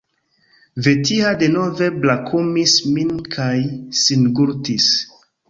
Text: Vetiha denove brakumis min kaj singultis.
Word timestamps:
Vetiha 0.85 1.33
denove 1.43 1.89
brakumis 2.05 2.73
min 2.97 3.13
kaj 3.37 3.53
singultis. 4.07 4.91